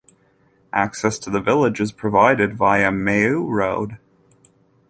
[0.73, 3.99] Access to the village is provided via Meaux Road.